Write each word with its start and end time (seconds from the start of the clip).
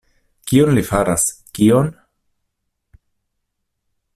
Kion 0.51 0.71
li 0.77 0.83
faras, 0.87 1.25
kion? 1.59 1.91